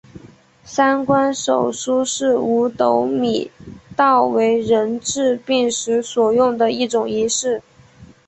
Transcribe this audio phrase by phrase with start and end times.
[0.63, 3.51] 三官手书是五斗米
[3.95, 7.61] 道为人治病时所用的一种仪式。